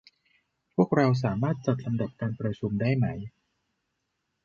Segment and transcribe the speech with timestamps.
[0.73, 3.05] พวกเราสามารถจัดลำดับการประชุมได้ไหม